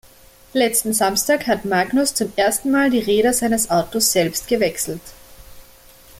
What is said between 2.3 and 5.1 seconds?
ersten Mal die Räder seines Autos selbst gewechselt.